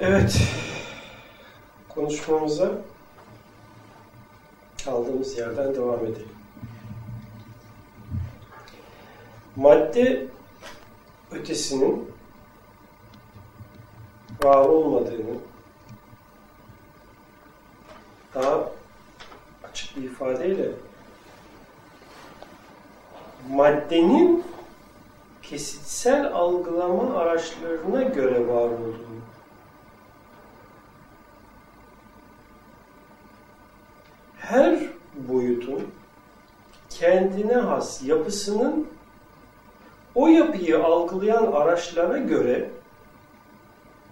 [0.00, 0.42] Evet,
[1.88, 2.72] konuşmamıza
[4.84, 6.28] kaldığımız yerden devam edelim.
[9.56, 10.26] Madde
[11.30, 12.10] ötesinin
[14.42, 15.38] var olmadığını
[18.34, 18.70] daha
[19.70, 20.70] açık bir ifadeyle
[23.50, 24.44] maddenin
[25.42, 29.16] kesitsel algılama araçlarına göre var olduğunu
[34.48, 34.78] her
[35.28, 35.82] boyutun
[36.90, 38.86] kendine has yapısının
[40.14, 42.70] o yapıyı algılayan araçlara göre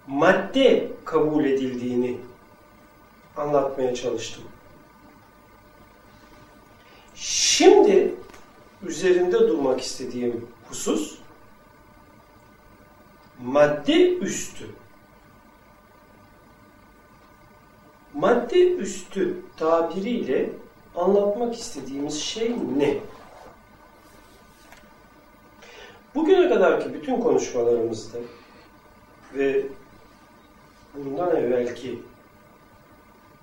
[0.07, 2.17] madde kabul edildiğini
[3.37, 4.43] anlatmaya çalıştım.
[7.15, 8.15] Şimdi
[8.83, 11.17] üzerinde durmak istediğim husus
[13.43, 14.65] madde üstü.
[18.15, 20.49] Madde üstü tabiriyle
[20.95, 22.97] anlatmak istediğimiz şey ne?
[26.15, 28.17] Bugüne kadarki bütün konuşmalarımızda
[29.35, 29.65] ve
[30.95, 31.99] bundan evvelki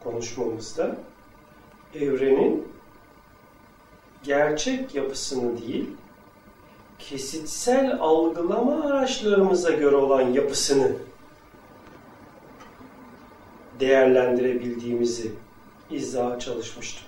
[0.04, 0.96] konuşmamızda
[1.94, 2.68] evrenin
[4.22, 5.90] gerçek yapısını değil,
[6.98, 10.92] kesitsel algılama araçlarımıza göre olan yapısını
[13.82, 15.32] değerlendirebildiğimizi
[15.90, 17.06] izaha çalışmıştım.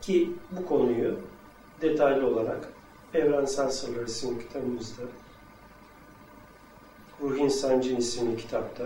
[0.00, 1.20] Ki bu konuyu
[1.80, 2.68] detaylı olarak
[3.14, 5.02] Evrensel Sırlar isimli kitabımızda,
[7.20, 8.84] Ruh İnsancın isimli kitapta,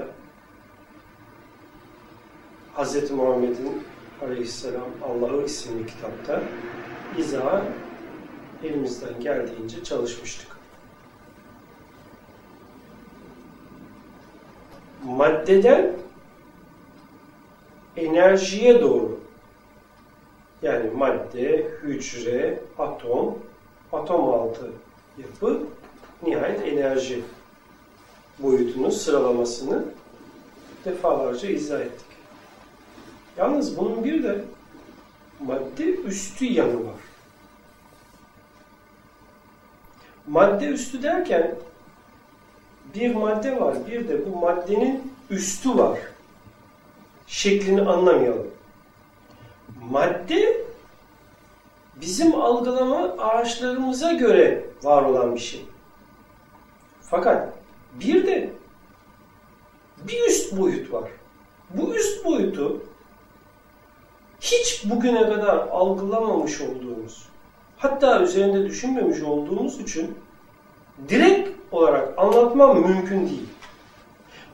[2.77, 3.11] Hz.
[3.11, 3.83] Muhammed'in
[4.23, 6.43] Aleyhisselam Allah'ı isimli kitapta
[7.19, 7.63] izaha
[8.65, 10.50] elimizden geldiğince çalışmıştık.
[15.11, 15.93] Maddeden
[17.97, 19.21] enerjiye doğru
[20.63, 23.39] yani madde, hücre, atom,
[23.93, 24.73] atom altı
[25.19, 25.63] yapı,
[26.23, 27.25] nihayet enerji
[28.39, 29.85] boyutunun sıralamasını
[30.85, 32.07] defalarca izah ettik.
[33.37, 34.45] Yalnız bunun bir de
[35.41, 37.01] madde üstü yanı var.
[40.27, 41.57] Madde üstü derken
[42.95, 45.99] bir madde var, bir de bu maddenin üstü var.
[47.27, 48.51] Şeklini anlamayalım.
[49.91, 50.67] Madde
[52.01, 55.65] bizim algılama araçlarımıza göre var olan bir şey.
[57.03, 57.49] Fakat
[58.01, 58.53] bir de
[60.09, 61.11] bir üst boyut var.
[61.71, 62.83] Bu üst boyutu
[64.41, 67.29] hiç bugüne kadar algılamamış olduğumuz,
[67.77, 70.19] hatta üzerinde düşünmemiş olduğumuz için
[71.09, 73.49] direkt olarak anlatmam mümkün değil.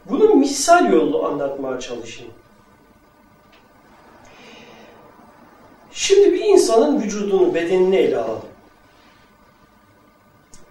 [0.05, 2.33] Bunu misal yollu anlatmaya çalışayım.
[5.93, 8.49] Şimdi bir insanın vücudunu, bedenini ele alalım.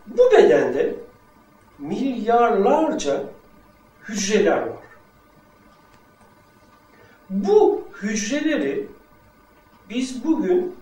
[0.08, 0.96] Bu bedende
[1.80, 3.24] milyarlarca
[4.10, 4.86] hücreler var.
[7.30, 8.88] Bu hücreleri
[9.90, 10.76] biz bugün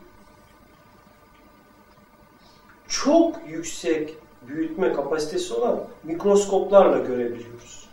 [2.88, 4.18] çok yüksek
[4.48, 7.90] büyütme kapasitesi olan mikroskoplarla görebiliyoruz.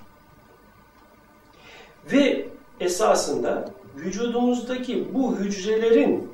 [2.12, 2.48] Ve
[2.80, 6.30] esasında vücudumuzdaki bu hücrelerin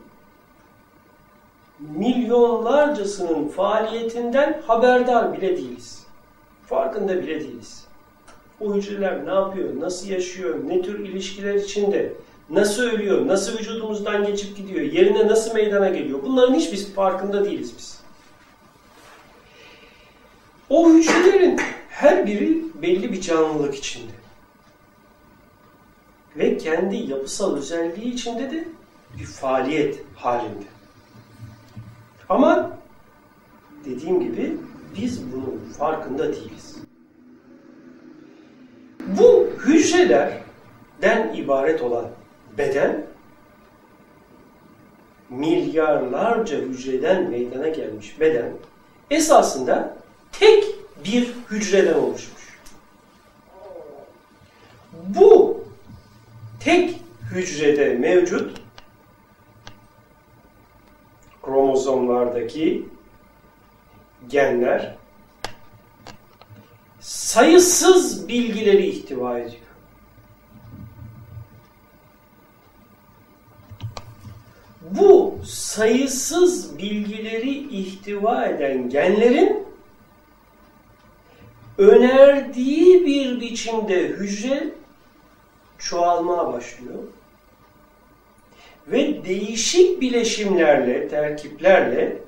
[1.79, 6.07] milyonlarcasının faaliyetinden haberdar bile değiliz.
[6.67, 7.87] Farkında bile değiliz.
[8.61, 12.13] O hücreler ne yapıyor, nasıl yaşıyor, ne tür ilişkiler içinde,
[12.51, 16.19] nasıl ölüyor, nasıl vücudumuzdan geçip gidiyor, yerine nasıl meydana geliyor.
[16.23, 17.96] Bunların hiçbir farkında değiliz biz.
[20.71, 24.13] O hücrelerin her biri belli bir canlılık içinde.
[26.37, 28.69] Ve kendi yapısal özelliği içinde de
[29.19, 30.67] bir faaliyet halinde.
[32.29, 32.79] Ama
[33.85, 34.57] dediğim gibi
[34.97, 36.77] biz bunun farkında değiliz.
[39.07, 42.07] Bu hücrelerden ibaret olan
[42.59, 43.07] beden
[45.31, 48.53] milyarlarca hücreden meydana gelmiş beden
[49.11, 49.96] esasında
[50.39, 50.65] tek
[51.05, 52.59] bir hücreden oluşmuş.
[54.93, 55.65] Bu
[56.61, 57.01] tek
[57.31, 58.61] hücrede mevcut
[61.43, 62.89] kromozomlardaki
[64.29, 64.97] genler
[67.01, 69.63] sayısız bilgileri ihtiva ediyor.
[74.91, 79.66] Bu sayısız bilgileri ihtiva eden genlerin
[81.79, 84.69] önerdiği bir biçimde hücre
[85.79, 86.99] çoğalmaya başlıyor.
[88.87, 92.19] Ve değişik bileşimlerle, terkiplerle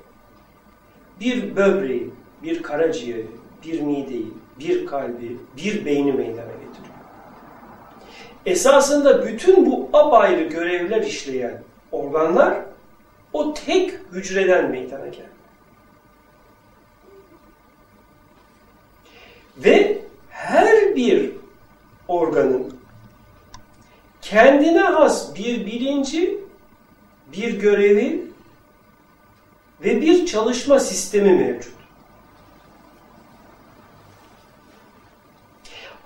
[1.19, 2.09] bir böbreği,
[2.43, 3.27] bir karaciğeri,
[3.65, 6.95] bir mideyi, bir kalbi, bir beyni meydana getiriyor.
[8.45, 12.57] Esasında bütün bu apayrı görevler işleyen organlar
[13.33, 15.38] o tek hücreden meydana geldi.
[19.63, 21.31] Ve her bir
[22.07, 22.73] organın
[24.21, 26.39] kendine has bir bilinci,
[27.33, 28.25] bir görevi
[29.81, 31.73] ve bir çalışma sistemi mevcut.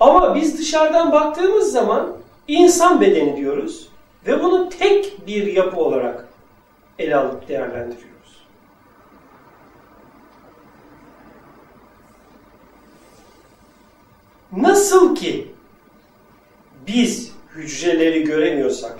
[0.00, 2.16] Ama biz dışarıdan baktığımız zaman
[2.48, 3.88] insan bedeni diyoruz
[4.26, 6.28] ve bunu tek bir yapı olarak
[6.98, 8.13] ele alıp değerlendiriyoruz.
[14.56, 15.52] Nasıl ki
[16.86, 18.98] biz hücreleri göremiyorsak,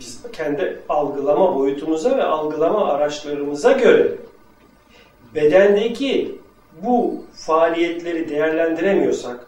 [0.00, 4.12] biz kendi algılama boyutumuza ve algılama araçlarımıza göre
[5.34, 6.38] bedendeki
[6.82, 9.46] bu faaliyetleri değerlendiremiyorsak,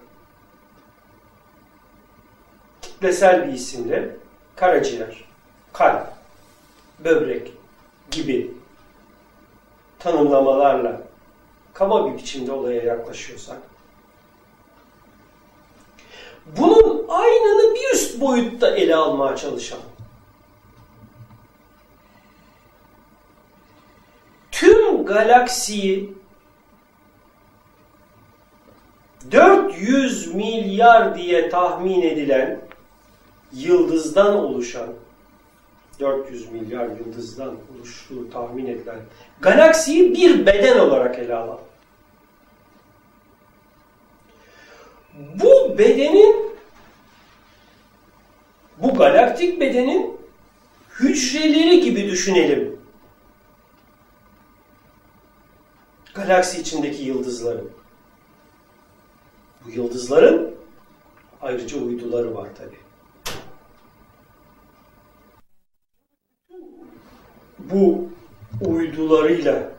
[2.83, 4.17] kitlesel bir isimle
[4.57, 5.25] karaciğer,
[5.73, 6.07] kalp,
[7.05, 7.53] böbrek
[8.11, 8.51] gibi
[9.99, 11.03] tanımlamalarla
[11.73, 13.70] kaba bir biçimde olaya yaklaşıyorsak,
[16.59, 19.85] bunun aynını bir üst boyutta ele almaya çalışalım.
[24.53, 26.15] Tüm galaksiyi
[29.31, 32.61] 400 milyar diye tahmin edilen
[33.53, 34.89] yıldızdan oluşan
[36.01, 39.01] 400 milyar yıldızdan oluştuğu tahmin edilen
[39.41, 41.61] galaksiyi bir beden olarak ele alalım.
[45.35, 46.51] Bu bedenin
[48.79, 50.17] bu galaktik bedenin
[51.01, 52.81] hücreleri gibi düşünelim.
[56.15, 57.65] Galaksi içindeki yıldızları.
[59.65, 60.55] Bu yıldızların
[61.43, 62.77] ayrıca uyduları var tabi.
[67.59, 68.09] Bu
[68.67, 69.73] uydularıyla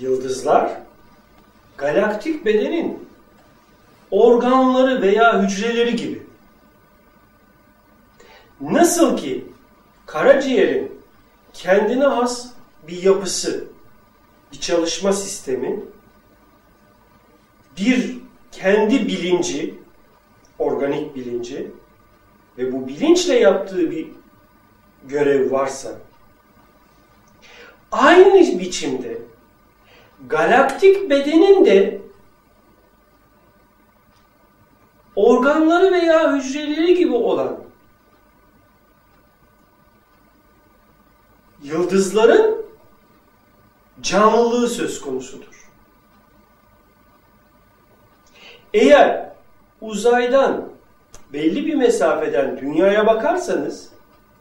[0.00, 0.80] yıldızlar
[1.78, 3.09] galaktik bedenin
[4.10, 6.22] organları veya hücreleri gibi.
[8.60, 9.44] Nasıl ki
[10.06, 11.00] karaciğerin
[11.52, 12.46] kendine has
[12.88, 13.64] bir yapısı,
[14.52, 15.80] bir çalışma sistemi,
[17.78, 18.18] bir
[18.52, 19.74] kendi bilinci,
[20.58, 21.70] organik bilinci
[22.58, 24.08] ve bu bilinçle yaptığı bir
[25.04, 25.98] görev varsa
[27.92, 29.18] aynı biçimde
[30.28, 31.99] galaktik bedenin de
[35.20, 37.56] organları veya hücreleri gibi olan
[41.62, 42.66] yıldızların
[44.02, 45.70] canlılığı söz konusudur.
[48.74, 49.32] Eğer
[49.80, 50.68] uzaydan
[51.32, 53.88] belli bir mesafeden dünyaya bakarsanız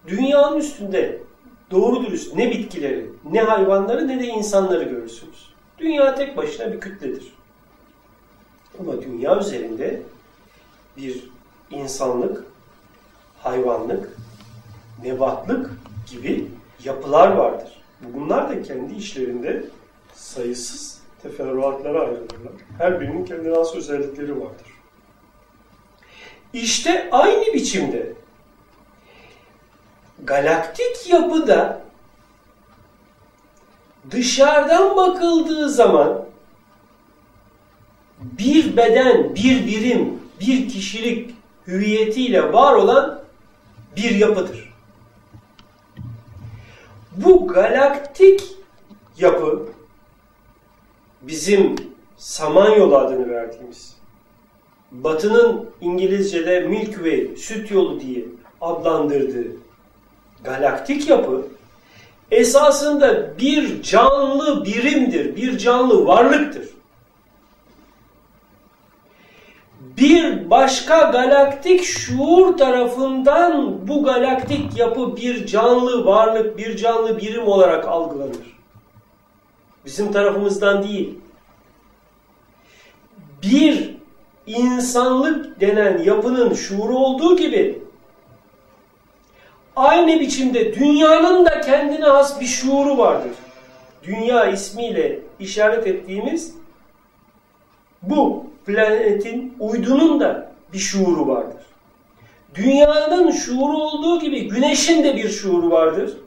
[0.08, 1.22] dünyanın üstünde
[1.72, 5.50] doğru dürüst ne bitkileri, ne hayvanları ne de insanları görürsünüz.
[5.78, 7.34] Dünya tek başına bir kütledir.
[8.80, 10.02] Ama dünya üzerinde
[10.98, 11.30] bir
[11.72, 12.44] insanlık,
[13.38, 14.18] hayvanlık,
[15.04, 15.72] nebatlık
[16.08, 16.48] gibi
[16.84, 17.82] yapılar vardır.
[18.02, 19.66] Bunlar da kendi işlerinde
[20.14, 22.54] sayısız teferruatlara ayrılırlar.
[22.78, 24.68] Her birinin kendine has özellikleri vardır.
[26.54, 28.14] İşte aynı biçimde
[30.24, 31.82] galaktik yapıda
[34.12, 36.26] dışarıdan bakıldığı zaman
[38.22, 41.36] bir beden, bir birim, bir kişilik
[41.68, 43.22] hüviyetiyle var olan
[43.96, 44.74] bir yapıdır.
[47.16, 48.44] Bu galaktik
[49.18, 49.70] yapı
[51.22, 51.76] bizim
[52.18, 53.96] Samanyolu adını verdiğimiz
[54.92, 58.26] Batı'nın İngilizce'de Milky Way, süt yolu diye
[58.62, 59.48] adlandırdığı
[60.44, 61.46] galaktik yapı
[62.32, 66.70] esasında bir canlı birimdir, bir canlı varlıktır.
[70.00, 77.88] Bir başka galaktik şuur tarafından bu galaktik yapı bir canlı varlık, bir canlı birim olarak
[77.88, 78.60] algılanır.
[79.86, 81.20] Bizim tarafımızdan değil.
[83.44, 83.96] Bir
[84.48, 87.82] insanlık denen yapının şuuru olduğu gibi
[89.76, 93.32] aynı biçimde dünyanın da kendine has bir şuuru vardır.
[94.04, 96.56] Dünya ismiyle işaret ettiğimiz
[98.02, 101.62] bu planetin, uydunun da bir şuuru vardır.
[102.56, 106.18] Dünyanın şuuru olduğu gibi güneşin de bir şuuru vardır.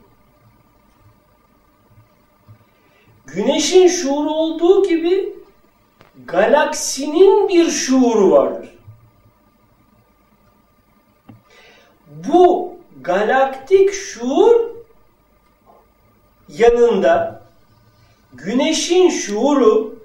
[3.25, 5.35] Güneşin şuuru olduğu gibi
[6.25, 8.69] galaksinin bir şuuru vardır.
[12.07, 14.55] Bu galaktik şuur
[16.49, 17.43] yanında
[18.33, 20.02] güneşin şuuru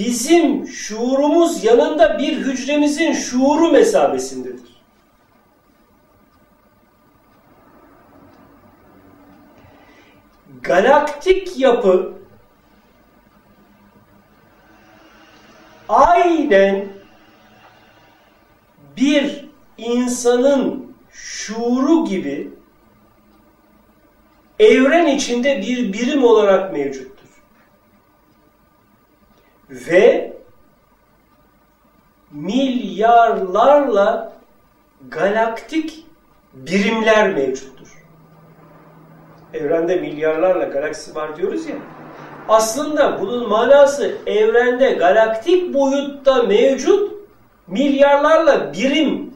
[0.00, 4.82] bizim şuurumuz yanında bir hücremizin şuuru mesabesindedir.
[10.62, 12.12] Galaktik yapı
[15.88, 16.88] aynen
[18.96, 22.50] bir insanın şuuru gibi
[24.58, 27.19] evren içinde bir birim olarak mevcuttur.
[29.70, 30.36] Ve
[32.30, 34.32] milyarlarla
[35.08, 36.06] galaktik
[36.52, 37.88] birimler mevcuttur.
[39.54, 41.76] Evrende milyarlarla galaksi var diyoruz ya.
[42.48, 47.12] Aslında bunun manası evrende galaktik boyutta mevcut
[47.66, 49.34] milyarlarla birim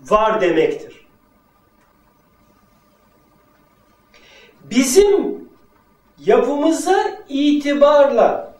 [0.00, 0.94] var demektir.
[4.70, 5.44] bizim
[6.18, 8.53] yapımıza itibarla,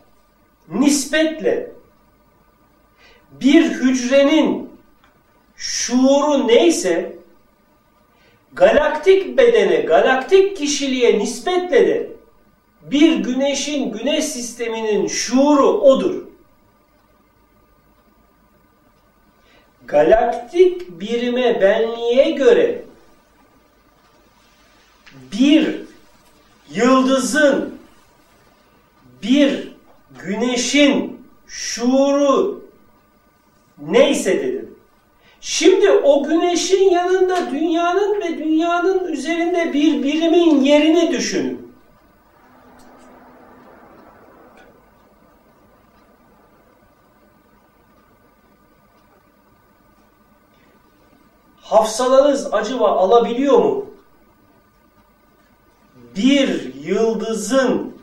[0.69, 1.71] nispetle
[3.31, 4.69] bir hücrenin
[5.55, 7.15] şuuru neyse
[8.53, 12.11] galaktik bedene, galaktik kişiliğe nispetle de
[12.81, 16.23] bir güneşin, güneş sisteminin şuuru odur.
[19.87, 22.81] Galaktik birime, benliğe göre
[25.31, 25.81] bir
[26.69, 27.79] yıldızın,
[29.23, 29.74] bir
[30.23, 32.61] güneşin şuuru
[33.77, 34.75] neyse dedim.
[35.41, 41.65] Şimdi o güneşin yanında dünyanın ve dünyanın üzerinde bir birimin yerini düşünün.
[51.61, 53.85] Hafsalanız acaba alabiliyor mu?
[56.15, 57.94] bir yıldızın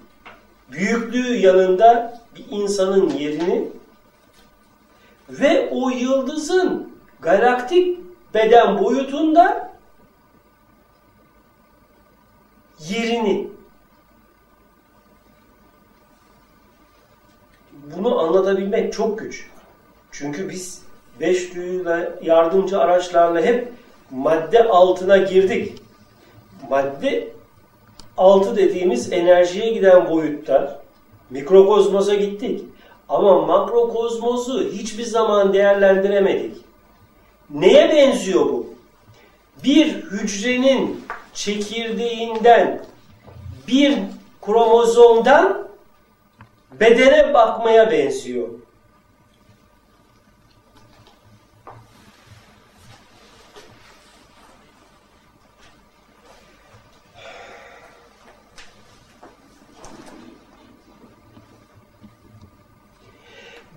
[0.72, 3.68] büyüklüğü yanında bir insanın yerini
[5.28, 7.98] ve o yıldızın galaktik
[8.34, 9.72] beden boyutunda
[12.88, 13.48] yerini
[17.96, 19.46] bunu anlatabilmek çok güç.
[20.10, 20.82] Çünkü biz
[21.20, 23.72] beş duyuyla yardımcı araçlarla hep
[24.10, 25.82] madde altına girdik.
[26.70, 27.32] Madde
[28.22, 30.82] altı dediğimiz enerjiye giden boyutta
[31.30, 32.64] mikrokozmosa gittik.
[33.08, 36.56] Ama makrokozmosu hiçbir zaman değerlendiremedik.
[37.50, 38.66] Neye benziyor bu?
[39.64, 42.84] Bir hücrenin çekirdeğinden
[43.68, 43.98] bir
[44.42, 45.68] kromozomdan
[46.80, 48.48] bedene bakmaya benziyor.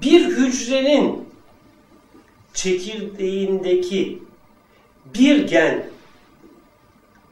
[0.05, 1.29] Bir hücrenin
[2.53, 4.23] çekirdeğindeki
[5.05, 5.85] bir gen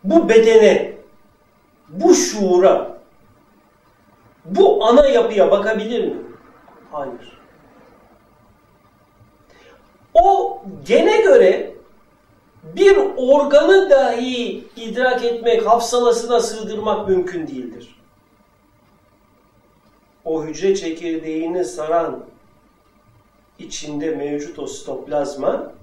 [0.03, 0.93] bu bedene,
[1.89, 2.97] bu şuura,
[4.45, 6.17] bu ana yapıya bakabilir mi?
[6.91, 7.39] Hayır.
[10.13, 11.73] O gene göre
[12.63, 17.95] bir organı dahi idrak etmek, hafsalasına sığdırmak mümkün değildir.
[20.25, 22.32] O hücre çekirdeğini saran
[23.59, 25.73] içinde mevcut o stoplazma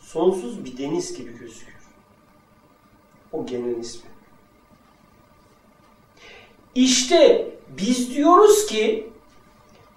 [0.00, 1.78] sonsuz bir deniz gibi gözüküyor.
[3.32, 4.10] O genin ismi.
[6.74, 9.10] İşte biz diyoruz ki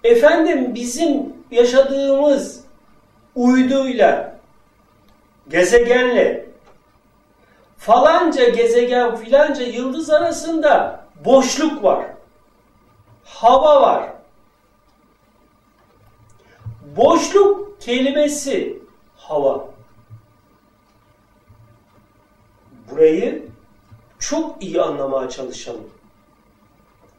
[0.04, 2.60] efendim bizim yaşadığımız
[3.34, 4.38] uyduyla
[5.48, 6.46] gezegenle
[7.78, 12.06] falanca gezegen filanca yıldız arasında boşluk var.
[13.24, 14.15] Hava var.
[16.96, 18.78] Boşluk kelimesi
[19.16, 19.68] hava.
[22.90, 23.48] Burayı
[24.18, 25.90] çok iyi anlamaya çalışalım.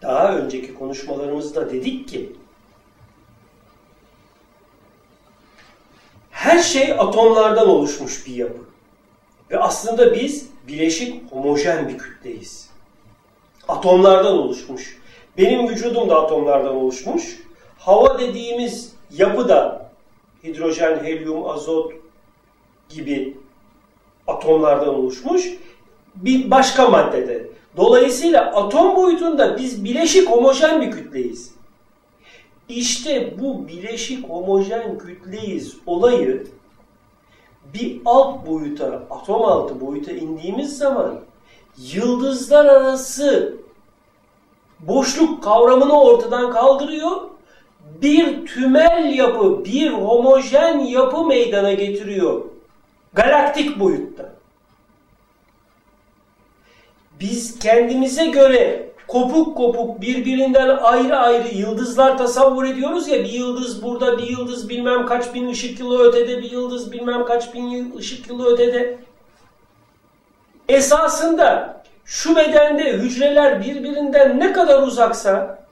[0.01, 2.35] Daha önceki konuşmalarımızda dedik ki
[6.31, 8.59] her şey atomlardan oluşmuş bir yapı.
[9.51, 12.69] Ve aslında biz bileşik homojen bir kütleyiz.
[13.67, 14.97] Atomlardan oluşmuş.
[15.37, 17.39] Benim vücudum da atomlardan oluşmuş.
[17.77, 19.89] hava dediğimiz yapı da
[20.43, 21.93] hidrojen, helyum, azot
[22.89, 23.37] gibi
[24.27, 25.57] atomlardan oluşmuş
[26.15, 27.49] bir başka maddede.
[27.77, 31.51] Dolayısıyla atom boyutunda biz bileşik homojen bir kütleyiz.
[32.69, 36.47] İşte bu bileşik homojen kütleyiz olayı
[37.73, 41.19] bir alt boyuta, atom altı boyuta indiğimiz zaman
[41.77, 43.57] yıldızlar arası
[44.79, 47.21] boşluk kavramını ortadan kaldırıyor.
[48.01, 52.41] Bir tümel yapı, bir homojen yapı meydana getiriyor.
[53.13, 54.29] Galaktik boyutta.
[57.19, 64.17] Biz kendimize göre kopuk kopuk birbirinden ayrı ayrı yıldızlar tasavvur ediyoruz ya bir yıldız burada
[64.17, 68.53] bir yıldız bilmem kaç bin ışık yılı ötede bir yıldız bilmem kaç bin ışık yılı
[68.53, 68.97] ötede.
[70.69, 75.66] Esasında şu bedende hücreler birbirinden ne kadar uzaksa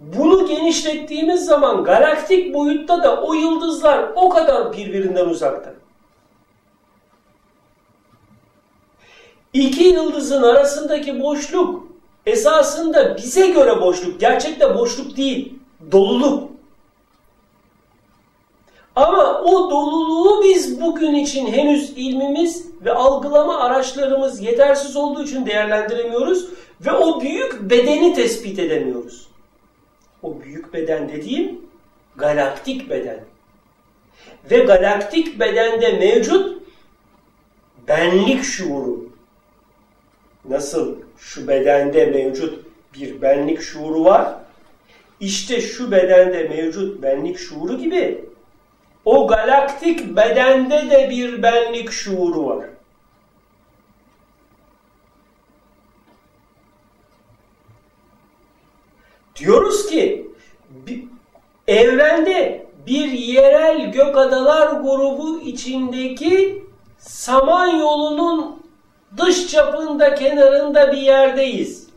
[0.00, 5.74] bunu genişlettiğimiz zaman galaktik boyutta da o yıldızlar o kadar birbirinden uzakta.
[9.52, 11.84] İki yıldızın arasındaki boşluk
[12.26, 14.20] esasında bize göre boşluk.
[14.20, 15.54] Gerçekte boşluk değil,
[15.92, 16.50] doluluk.
[18.96, 26.46] Ama o doluluğu biz bugün için henüz ilmimiz ve algılama araçlarımız yetersiz olduğu için değerlendiremiyoruz
[26.80, 29.29] ve o büyük bedeni tespit edemiyoruz.
[30.22, 31.60] O büyük beden dediğim
[32.16, 33.20] galaktik beden.
[34.50, 36.62] Ve galaktik bedende mevcut
[37.88, 39.10] benlik şuuru.
[40.48, 44.34] Nasıl şu bedende mevcut bir benlik şuuru var.
[45.20, 48.24] İşte şu bedende mevcut benlik şuuru gibi
[49.04, 52.64] o galaktik bedende de bir benlik şuuru var.
[59.40, 60.30] Diyoruz ki
[61.66, 66.64] evrende bir yerel gök adalar grubu içindeki
[66.98, 68.62] Samanyolu'nun
[69.16, 71.88] dış çapında kenarında bir yerdeyiz.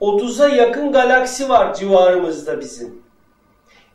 [0.00, 3.02] 30'a yakın galaksi var civarımızda bizim.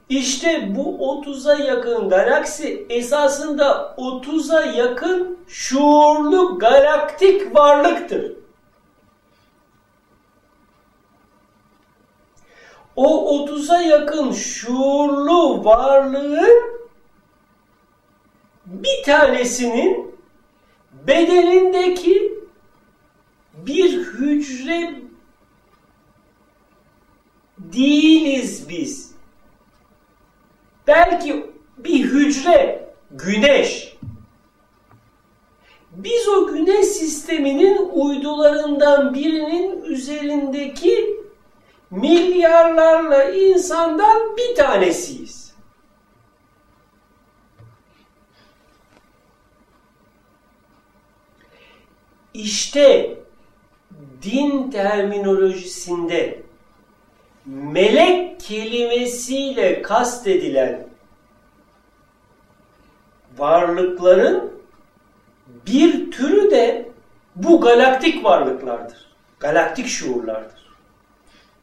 [0.09, 8.40] İşte bu 30'a yakın galaksi esasında 30'a yakın şuurlu galaktik varlıktır.
[12.95, 16.81] O 30'a yakın şuurlu varlığın
[18.65, 20.15] bir tanesinin
[21.07, 22.33] bedenindeki
[23.53, 24.93] bir hücre
[27.57, 29.11] değiliz biz.
[30.87, 31.45] Belki
[31.77, 33.97] bir hücre, güneş.
[35.91, 41.20] Biz o güneş sisteminin uydularından birinin üzerindeki
[41.91, 45.53] milyarlarla insandan bir tanesiyiz.
[52.33, 53.17] İşte
[54.21, 56.43] din terminolojisinde
[57.45, 60.87] melek kelimesiyle kastedilen
[63.37, 64.51] varlıkların
[65.67, 66.89] bir türü de
[67.35, 69.11] bu galaktik varlıklardır.
[69.39, 70.60] Galaktik şuurlardır.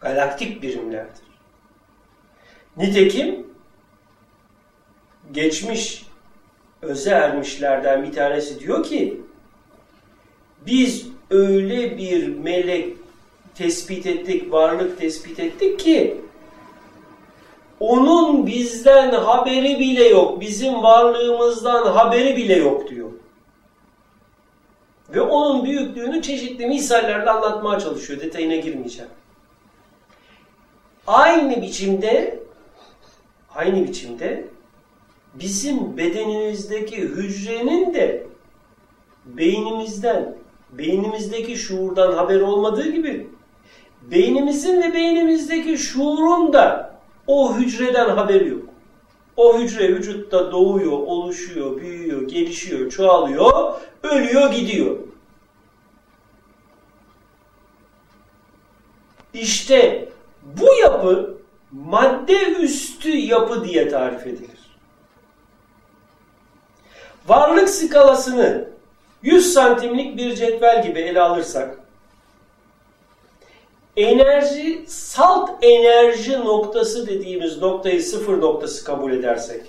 [0.01, 1.29] Galaktik birimlerdir.
[2.77, 3.47] Nitekim
[5.33, 6.07] geçmiş
[6.83, 9.21] öze ermişlerden bir tanesi diyor ki
[10.67, 12.97] biz öyle bir melek
[13.55, 16.21] tespit ettik, varlık tespit ettik ki
[17.81, 23.09] onun bizden haberi bile yok, bizim varlığımızdan haberi bile yok diyor.
[25.09, 28.21] Ve onun büyüklüğünü çeşitli misallerle anlatmaya çalışıyor.
[28.21, 29.11] Detayına girmeyeceğim.
[31.09, 32.41] Aynı biçimde
[33.55, 34.49] aynı biçimde
[35.35, 38.27] bizim bedenimizdeki hücrenin de
[39.25, 40.37] beynimizden
[40.73, 43.31] beynimizdeki şuurdan haber olmadığı gibi
[44.03, 48.69] beynimizin ve beynimizdeki şuurun da o hücreden haberi yok.
[49.37, 54.97] O hücre vücutta doğuyor, oluşuyor, büyüyor, gelişiyor, çoğalıyor, ölüyor, gidiyor.
[59.35, 60.09] İşte
[60.57, 61.39] bu yapı
[61.73, 64.59] madde üstü yapı diye tarif edilir.
[67.29, 68.69] Varlık skalasını
[69.23, 71.79] 100 santimlik bir cetvel gibi ele alırsak
[73.97, 79.67] enerji, salt enerji noktası dediğimiz noktayı sıfır noktası kabul edersek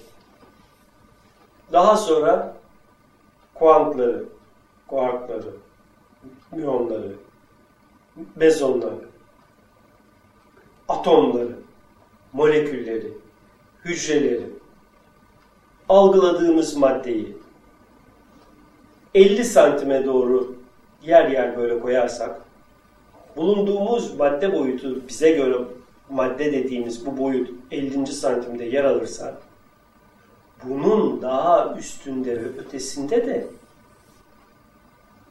[1.71, 2.53] daha sonra
[3.53, 4.23] kuantları,
[4.87, 5.53] kuarkları,
[6.51, 7.13] müyonları,
[8.35, 9.08] mezonları,
[10.89, 11.55] atomları,
[12.33, 13.13] molekülleri,
[13.85, 14.49] hücreleri,
[15.89, 17.37] algıladığımız maddeyi
[19.15, 20.55] 50 santime doğru
[21.03, 22.41] yer yer böyle koyarsak
[23.35, 25.55] bulunduğumuz madde boyutu bize göre
[26.09, 28.07] madde dediğimiz bu boyut 50.
[28.07, 29.37] santimde yer alırsa
[30.63, 33.47] bunun daha üstünde ve ötesinde de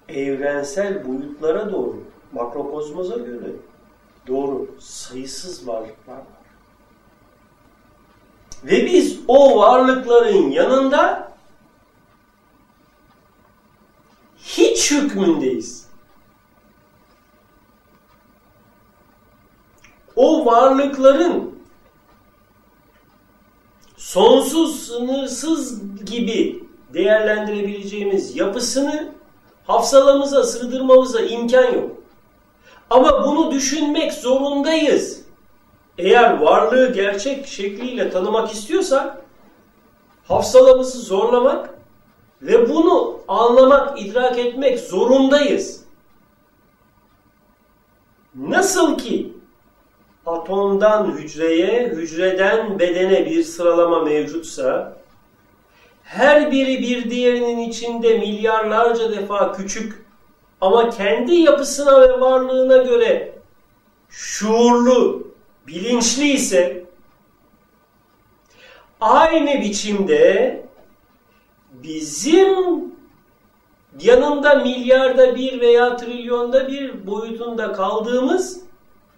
[0.08, 3.50] evrensel boyutlara doğru makrokozmoza göre
[4.28, 6.24] doğru sayısız varlıklar var.
[8.64, 11.32] Ve biz o varlıkların yanında
[14.38, 15.88] hiç hükmündeyiz.
[20.16, 21.58] O varlıkların
[23.96, 26.64] sonsuz, sınırsız gibi
[26.94, 29.12] değerlendirebileceğimiz yapısını
[29.66, 31.97] hafsalamıza sığdırmamıza imkan yok.
[32.90, 35.22] Ama bunu düşünmek zorundayız.
[35.98, 39.22] Eğer varlığı gerçek şekliyle tanımak istiyorsak
[40.28, 41.70] hafsalamızı zorlamak
[42.42, 45.84] ve bunu anlamak, idrak etmek zorundayız.
[48.34, 49.32] Nasıl ki
[50.26, 54.98] atomdan hücreye, hücreden bedene bir sıralama mevcutsa,
[56.02, 60.07] her biri bir diğerinin içinde milyarlarca defa küçük
[60.60, 63.32] ama kendi yapısına ve varlığına göre
[64.08, 65.28] şuurlu,
[65.66, 66.84] bilinçli ise
[69.00, 70.62] aynı biçimde
[71.72, 72.88] bizim
[74.00, 78.60] yanında milyarda bir veya trilyonda bir boyutunda kaldığımız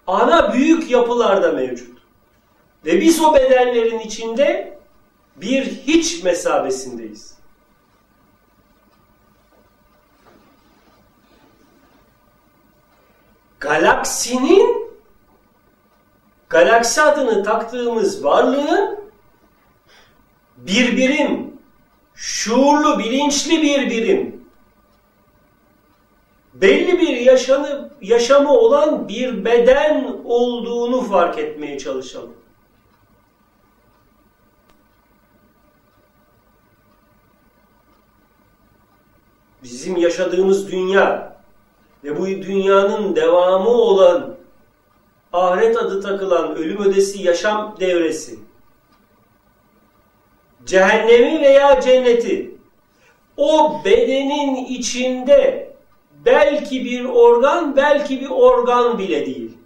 [0.06, 1.98] ana büyük yapılarda mevcut.
[2.86, 4.78] Ve biz o bedenlerin içinde
[5.36, 7.39] bir hiç mesabesindeyiz.
[13.60, 14.90] Galaksinin
[16.48, 19.00] galaksi adını taktığımız varlığın
[20.56, 21.52] bir birim,
[22.14, 24.44] şuurlu, bilinçli bir birim,
[26.54, 32.34] belli bir yaşanı, yaşamı olan bir beden olduğunu fark etmeye çalışalım.
[39.62, 41.39] Bizim yaşadığımız dünya
[42.04, 44.36] ve bu dünyanın devamı olan
[45.32, 48.38] ahiret adı takılan ölüm ödesi yaşam devresi
[50.66, 52.54] cehennemi veya cenneti
[53.36, 55.72] o bedenin içinde
[56.24, 59.58] belki bir organ, belki bir organ bile değil.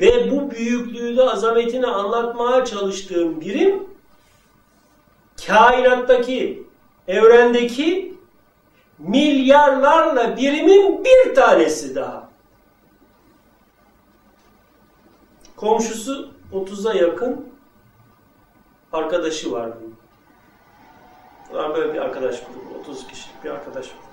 [0.00, 3.84] Ve bu büyüklüğü de azametini anlatmaya çalıştığım birim
[5.46, 6.62] kainattaki,
[7.08, 8.14] evrendeki
[8.98, 12.30] milyarlarla birimin bir tanesi daha.
[15.56, 17.48] Komşusu 30'a yakın
[18.92, 19.96] arkadaşı var bunun.
[21.50, 22.78] Bunlar böyle bir arkadaş grubu.
[22.80, 24.10] 30 kişilik bir arkadaş grubu.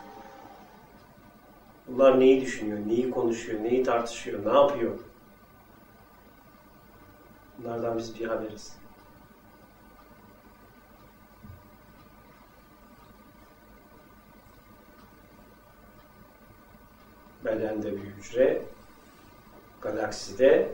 [1.88, 5.00] Bunlar neyi düşünüyor, neyi konuşuyor, neyi tartışıyor, ne yapıyor?
[7.58, 8.78] Bunlardan biz bir haberiz.
[17.48, 18.62] Bedende bir hücre,
[19.82, 20.72] galakside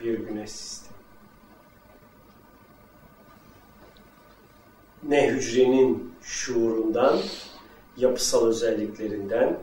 [0.00, 0.98] bir güneş sistemi.
[5.02, 7.18] Ne hücrenin şuurundan,
[7.96, 9.58] yapısal özelliklerinden,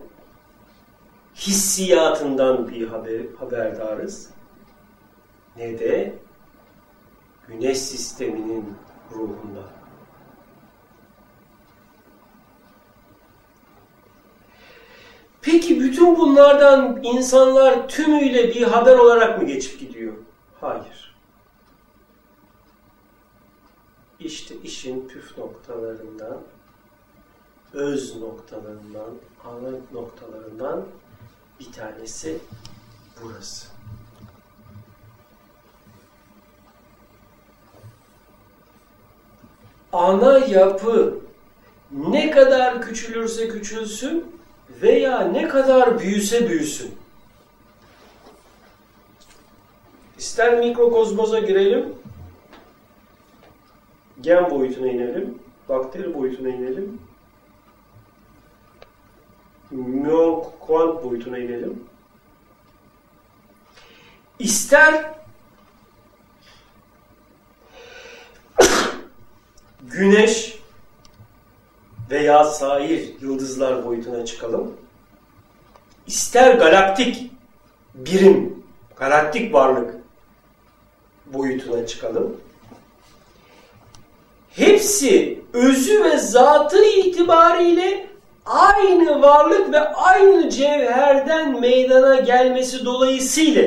[1.36, 4.30] hissiyatından bir haber, haberdarız,
[5.58, 6.14] ne de
[7.48, 8.76] güneş sisteminin
[9.12, 9.85] ruhundan.
[15.46, 20.14] Peki bütün bunlardan insanlar tümüyle bir haber olarak mı geçip gidiyor?
[20.62, 21.16] Hayır.
[24.20, 26.42] İşte işin püf noktalarından,
[27.74, 29.12] öz noktalarından,
[29.46, 30.86] ana noktalarından
[31.60, 32.40] bir tanesi
[33.24, 33.68] burası.
[39.94, 41.20] Ana yapı
[41.92, 44.35] ne kadar küçülürse küçülsün
[44.82, 46.96] veya ne kadar büyüse büyüsün
[50.18, 51.96] İster mikrokozmoza girelim,
[54.22, 57.02] gen boyutuna inelim, bakteri boyutuna inelim,
[59.72, 61.84] müon kuant boyutuna inelim.
[64.40, 65.14] İster
[69.82, 70.55] güneş
[72.10, 74.78] veya sair yıldızlar boyutuna çıkalım.
[76.08, 77.32] İster galaktik
[77.94, 78.64] birim,
[78.96, 79.96] galaktik varlık
[81.26, 82.38] boyutuna çıkalım.
[84.50, 88.08] Hepsi özü ve zatı itibariyle
[88.46, 93.64] aynı varlık ve aynı cevherden meydana gelmesi dolayısıyla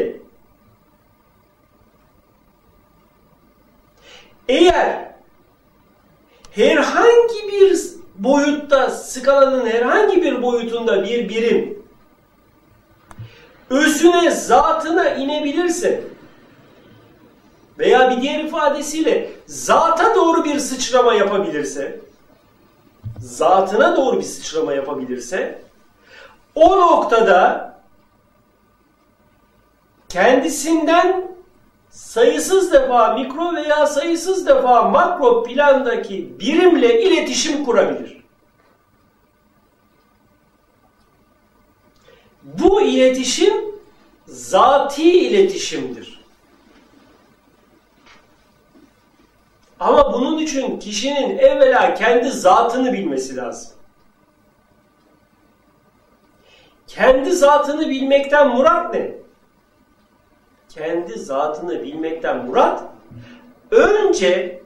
[4.49, 5.09] eğer
[6.51, 11.83] herhangi bir boyutta, skalanın herhangi bir boyutunda bir birim
[13.71, 16.05] özüne, zatına inebilirse
[17.79, 22.01] veya bir diğer ifadesiyle zata doğru bir sıçrama yapabilirse
[23.19, 25.63] zatına doğru bir sıçrama yapabilirse
[26.55, 27.69] o noktada
[30.09, 31.28] kendisinden
[31.99, 38.25] sayısız defa mikro veya sayısız defa makro plandaki birimle iletişim kurabilir.
[42.43, 43.55] Bu iletişim
[44.27, 46.25] zati iletişimdir.
[49.81, 53.73] Ama bunun için kişinin evvela kendi zatını bilmesi lazım.
[56.87, 59.28] Kendi zatını bilmekten murat ne?
[60.69, 62.83] Kendi zatını bilmekten murat
[63.71, 64.63] önce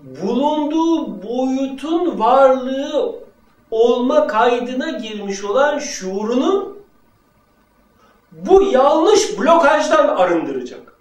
[0.00, 3.14] bulunduğu boyutun varlığı
[3.70, 6.76] olma kaydına girmiş olan şuurunu
[8.32, 10.96] bu yanlış blokajdan arındıracak.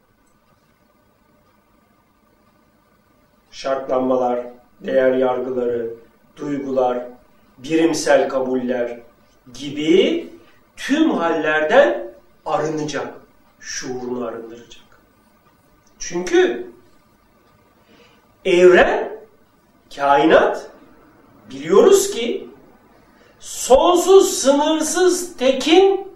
[3.55, 4.39] şartlanmalar,
[4.81, 5.93] değer yargıları,
[6.37, 7.07] duygular,
[7.57, 8.99] birimsel kabuller
[9.53, 10.27] gibi
[10.77, 12.13] tüm hallerden
[12.45, 13.13] arınacak,
[13.65, 14.83] şuurunu arındıracak.
[15.99, 16.71] Çünkü
[18.45, 19.19] evren,
[19.95, 20.71] kainat
[21.49, 22.49] biliyoruz ki
[23.39, 26.07] sonsuz, sınırsız, tekin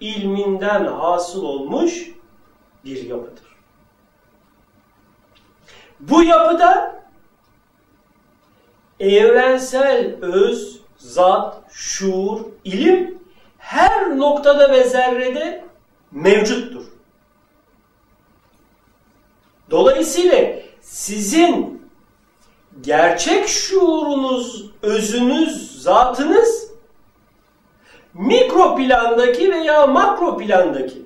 [0.00, 2.10] ilminden hasıl olmuş
[2.84, 3.56] bir yapıdır.
[6.00, 7.02] Bu yapıda
[9.00, 13.21] evrensel öz, zat, şuur, ilim
[13.62, 15.64] her noktada ve zerrede
[16.12, 16.84] mevcuttur.
[19.70, 21.82] Dolayısıyla sizin
[22.80, 26.70] gerçek şuurunuz, özünüz, zatınız
[28.14, 31.02] mikro plandaki veya makro plandaki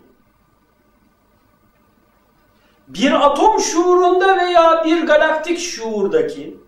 [2.88, 6.58] bir atom şuurunda veya bir galaktik şuurdaki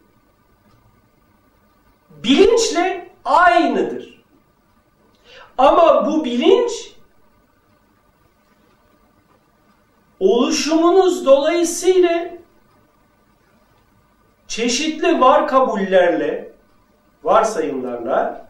[2.10, 4.17] bilinçle aynıdır.
[5.58, 6.92] Ama bu bilinç
[10.20, 12.28] oluşumunuz dolayısıyla
[14.48, 16.52] çeşitli var kabullerle,
[17.24, 18.48] varsayımlarla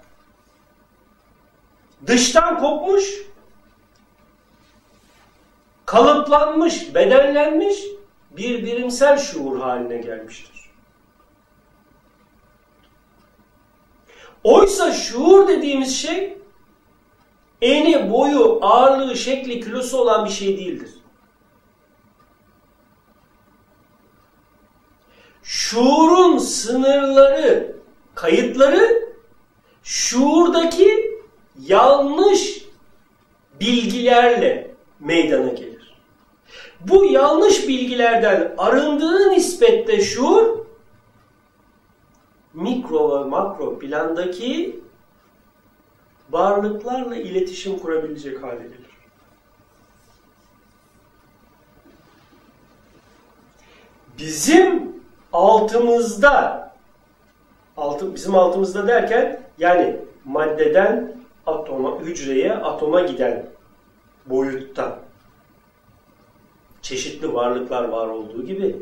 [2.07, 3.23] dıştan kopmuş
[5.87, 7.85] kalıplanmış, bedenlenmiş
[8.31, 10.71] bir birimsel şuur haline gelmiştir.
[14.45, 16.38] Oysa şuur dediğimiz şey
[17.63, 20.91] eni, boyu, ağırlığı, şekli, kilosu olan bir şey değildir.
[25.43, 27.77] Şuurun sınırları,
[28.15, 29.09] kayıtları
[29.83, 31.21] şuurdaki
[31.61, 32.65] yanlış
[33.61, 35.95] bilgilerle meydana gelir.
[36.81, 40.59] Bu yanlış bilgilerden arındığı nispette şuur
[42.55, 44.81] mikro ve makro plandaki
[46.31, 48.89] varlıklarla iletişim kurabilecek hale gelir.
[54.19, 54.97] Bizim
[55.33, 56.69] altımızda
[57.77, 63.47] altı, bizim altımızda derken yani maddeden atoma, hücreye, atoma giden
[64.27, 64.99] boyutta
[66.83, 68.77] çeşitli varlıklar var olduğu gibi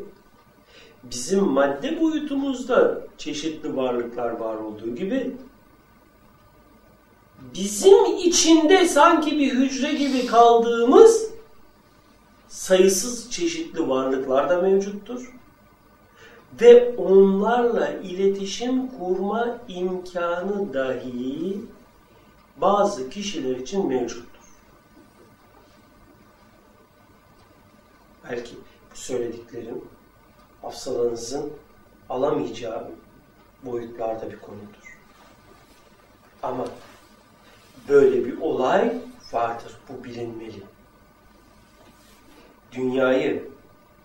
[1.03, 5.35] bizim madde boyutumuzda çeşitli varlıklar var olduğu gibi
[7.53, 11.29] bizim içinde sanki bir hücre gibi kaldığımız
[12.47, 15.33] sayısız çeşitli varlıklar da mevcuttur.
[16.61, 21.61] Ve onlarla iletişim kurma imkanı dahi
[22.57, 24.27] bazı kişiler için mevcut.
[28.31, 28.55] belki
[28.91, 29.81] bu söylediklerim
[30.61, 31.53] hafsalanızın
[32.09, 32.91] alamayacağı
[33.63, 34.97] boyutlarda bir konudur.
[36.43, 36.65] Ama
[37.89, 38.93] böyle bir olay
[39.31, 39.77] vardır.
[39.89, 40.63] Bu bilinmeli.
[42.71, 43.49] Dünyayı,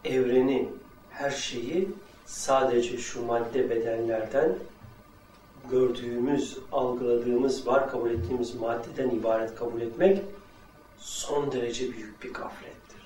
[0.05, 0.69] evreni,
[1.11, 1.89] her şeyi
[2.27, 4.55] sadece şu madde bedenlerden
[5.71, 10.23] gördüğümüz, algıladığımız, var kabul ettiğimiz maddeden ibaret kabul etmek
[10.99, 13.03] son derece büyük bir gaflettir.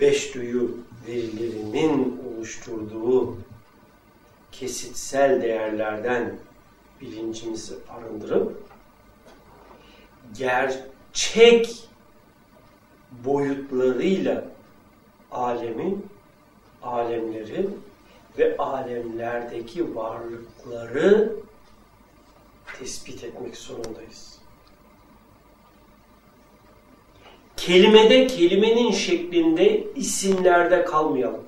[0.00, 0.76] Beş duyu
[1.08, 3.36] verilerinin oluşturduğu
[4.52, 6.34] kesitsel değerlerden
[7.00, 8.62] bilincimizi arındırıp
[10.38, 11.88] gerçek
[13.24, 14.44] boyutlarıyla
[15.30, 15.96] alemi,
[16.82, 17.66] alemleri
[18.38, 21.32] ve alemlerdeki varlıkları
[22.78, 24.38] tespit etmek zorundayız.
[27.56, 31.44] Kelimede kelimenin şeklinde isimlerde kalmayalım.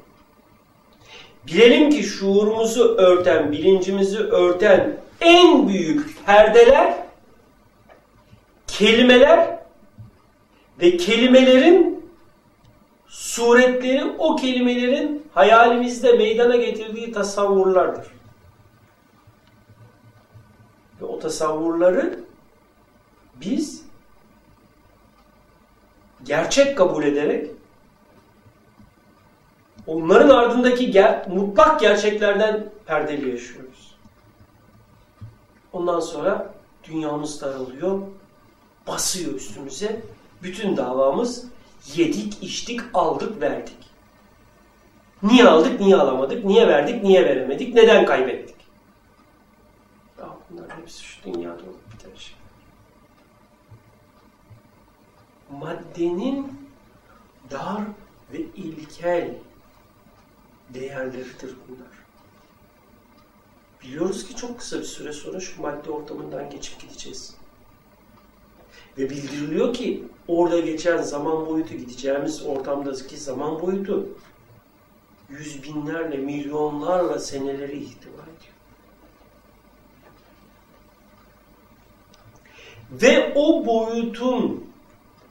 [1.47, 6.95] Bilelim ki şuurumuzu örten, bilincimizi örten en büyük perdeler
[8.67, 9.59] kelimeler
[10.81, 12.11] ve kelimelerin
[13.07, 18.07] suretleri o kelimelerin hayalimizde meydana getirdiği tasavvurlardır.
[21.01, 22.21] Ve o tasavvurları
[23.35, 23.85] biz
[26.25, 27.51] gerçek kabul ederek
[29.87, 33.76] onların ardındaki ger mutlak gerçeklerden perdeli yaşıyoruz.
[35.77, 38.03] Ondan sonra dünyamız daralıyor,
[38.87, 40.03] basıyor üstümüze.
[40.43, 41.45] Bütün davamız
[41.95, 43.77] yedik, içtik, aldık, verdik.
[45.23, 48.57] Niye aldık, niye alamadık, niye verdik, niye veremedik, neden kaybettik?
[50.19, 52.37] Ya bunlar hepsi şu dünyada olup biten şey.
[55.51, 56.61] Maddenin
[57.51, 57.83] dar
[58.33, 59.35] ve ilkel
[60.69, 62.07] değerleridir bunlar.
[63.87, 67.35] Biliyoruz ki çok kısa bir süre sonra şu madde ortamından geçip gideceğiz.
[68.99, 74.09] Ve bildiriliyor ki orada geçen zaman boyutu, gideceğimiz ortamdaki zaman boyutu
[75.29, 78.57] yüz binlerle, milyonlarla seneleri ihtiva ediyor.
[82.91, 84.71] Ve o boyutun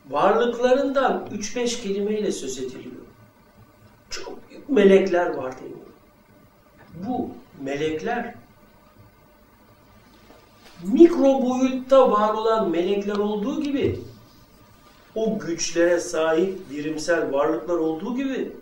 [0.10, 2.96] varlıklarından 3-5 kelimeyle söz ediliyor.
[4.10, 5.80] Çok büyük melekler var deniyor.
[7.08, 7.30] Bu
[7.62, 8.36] melekler
[10.84, 14.02] mikro boyutta var olan melekler olduğu gibi
[15.16, 18.56] o güçlere sahip birimsel varlıklar olduğu gibi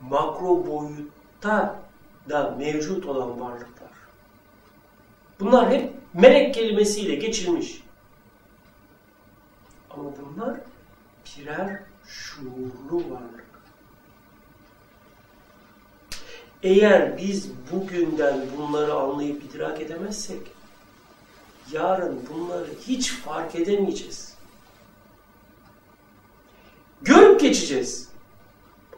[0.00, 1.80] makro boyutta
[2.28, 3.88] da mevcut olan varlıklar.
[5.40, 7.82] Bunlar hep melek kelimesiyle geçilmiş.
[9.90, 10.60] Ama bunlar
[11.38, 13.44] birer şuurlu varlık.
[16.62, 20.53] Eğer biz bugünden bunları anlayıp idrak edemezsek
[21.72, 24.34] yarın bunları hiç fark edemeyeceğiz.
[27.02, 28.08] Görüp geçeceğiz.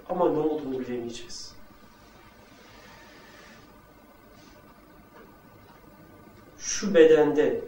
[0.09, 1.53] Ama ne olduğunu bilemeyeceğiz.
[6.59, 7.65] Şu bedende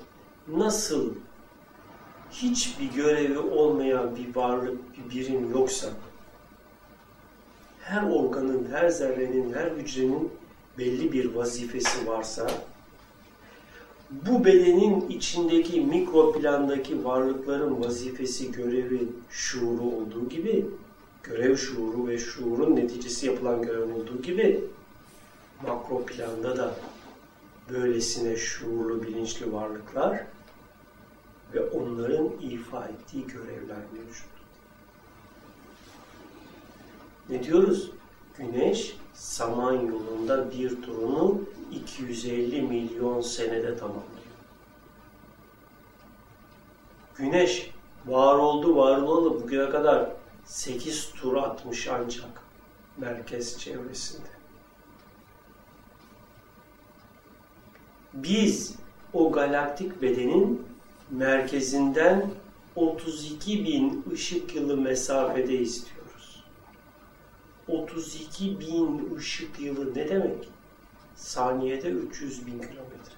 [0.48, 1.14] nasıl
[2.30, 5.88] hiçbir görevi olmayan bir varlık, bir birim yoksa,
[7.80, 10.32] her organın, her zerrenin, her hücrenin
[10.78, 12.50] belli bir vazifesi varsa,
[14.10, 20.66] bu bedenin içindeki mikro plandaki varlıkların vazifesi, görevi, şuuru olduğu gibi,
[21.22, 24.64] görev şuuru ve şuurun neticesi yapılan görev olduğu gibi,
[25.66, 26.74] makro planda da
[27.70, 30.24] böylesine şuurlu, bilinçli varlıklar
[31.54, 34.28] ve onların ifa ettiği görevler mevcut.
[37.28, 37.90] Ne diyoruz?
[38.38, 41.40] Güneş saman yolunda bir turunu
[41.72, 44.08] 250 milyon senede tamamlıyor.
[47.16, 47.70] Güneş
[48.06, 50.10] var oldu, var olalı bugüne kadar
[50.44, 52.42] 8 tur atmış ancak
[52.96, 54.28] merkez çevresinde.
[58.14, 58.74] Biz
[59.12, 60.66] o galaktik bedenin
[61.10, 62.30] merkezinden
[62.76, 66.44] 32 bin ışık yılı mesafede istiyoruz.
[67.68, 70.48] 32 bin ışık yılı ne demek?
[71.18, 73.14] Saniyede 300 bin kilometre.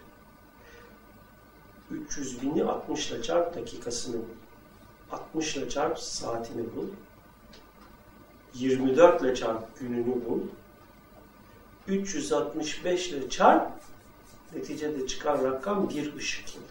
[1.90, 4.34] 300 bini 60 ile çarp dakikasını bul.
[5.12, 6.86] 60 ile çarp saatini bul.
[8.54, 10.40] 24 ile çarp gününü bul.
[11.88, 13.72] 365 ile çarp
[14.54, 16.64] neticede çıkan rakam bir ışık yılı.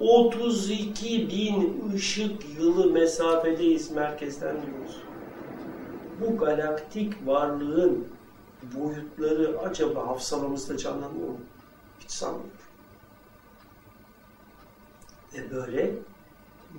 [0.00, 4.96] 32 bin ışık yılı mesafedeyiz merkezden diyoruz.
[6.20, 8.17] Bu galaktik varlığın
[8.62, 11.40] boyutları acaba hafızalarımızda canlanıyor mu?
[12.00, 12.50] Hiç sanmıyorum.
[15.34, 15.94] Ve böyle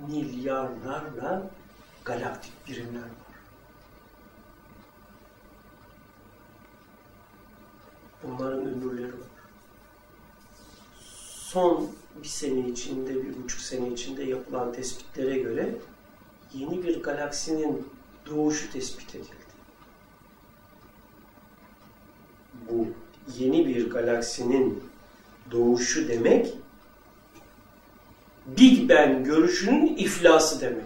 [0.08, 1.50] milyarlarla
[2.04, 3.30] galaktik birimler var.
[8.22, 9.30] Bunların ömürleri var.
[11.50, 11.90] Son
[12.22, 15.74] bir sene içinde, bir buçuk sene içinde yapılan tespitlere göre
[16.52, 17.88] yeni bir galaksinin
[18.26, 19.39] doğuşu tespit edildi.
[22.68, 22.86] Bu
[23.38, 24.82] yeni bir galaksinin
[25.50, 26.54] doğuşu demek
[28.46, 30.84] Big Bang görüşünün iflası demek.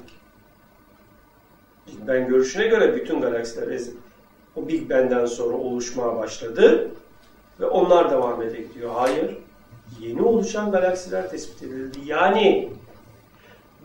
[1.86, 3.80] Big Bang görüşüne göre bütün galaksiler
[4.56, 6.90] o Big Bang'den sonra oluşmaya başladı
[7.60, 8.90] ve onlar devam ede gidiyor.
[8.94, 9.36] Hayır.
[10.00, 11.98] Yeni oluşan galaksiler tespit edildi.
[12.04, 12.68] Yani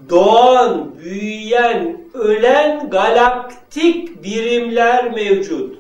[0.10, 5.79] doğan, büyüyen, ölen galaktik birimler mevcut.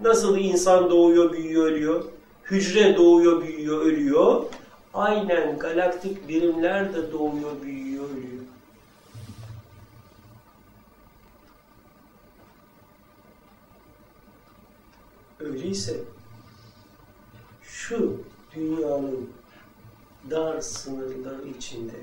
[0.00, 2.04] Nasıl insan doğuyor, büyüyor, ölüyor?
[2.44, 4.44] Hücre doğuyor, büyüyor, ölüyor.
[4.94, 8.42] Aynen galaktik birimler de doğuyor, büyüyor, ölüyor.
[15.40, 16.00] Öyleyse
[17.62, 18.20] şu
[18.54, 19.30] dünyanın
[20.30, 21.96] dar sınırları içinde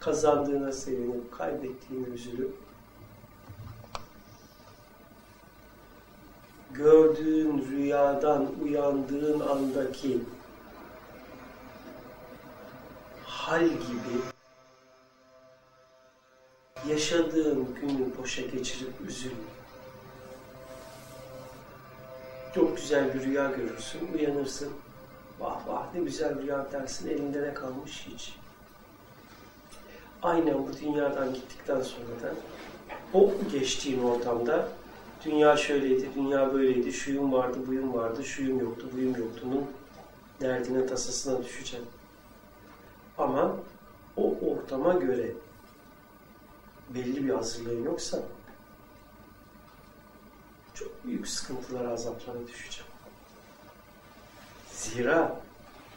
[0.00, 2.65] kazandığına sevinip kaybettiğine üzülüp
[6.76, 10.18] gördüğün rüyadan uyandığın andaki
[13.24, 14.16] hal gibi
[16.88, 19.36] yaşadığın günü boşa geçirip üzülme.
[22.54, 24.72] Çok güzel bir rüya görürsün, uyanırsın.
[25.40, 28.34] Vah vah ne güzel rüya dersin, elinde ne kalmış hiç.
[30.22, 32.34] Aynen bu dünyadan gittikten sonra da
[33.14, 34.68] o geçtiğin ortamda
[35.24, 39.66] dünya şöyleydi, dünya böyleydi, şuyum vardı, buyum vardı, şuyum yoktu, buyum yoktu'nun
[40.40, 41.86] derdine, tasasına düşeceğim.
[43.18, 43.56] Ama
[44.16, 45.32] o ortama göre
[46.94, 48.22] belli bir hazırlığın yoksa
[50.74, 52.90] çok büyük sıkıntılara, azaplara düşeceğim.
[54.72, 55.40] Zira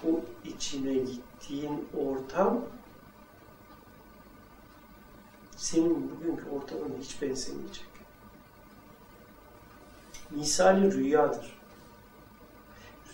[0.07, 2.65] o içine gittiğin ortam
[5.57, 7.98] senin bugünkü ortamına hiç benzemeyecek.
[10.31, 11.59] Misali rüyadır.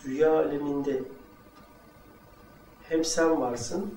[0.06, 1.04] Rüya aleminde
[2.84, 3.94] hem sen varsın